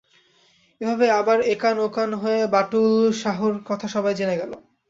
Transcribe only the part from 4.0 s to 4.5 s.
জেনে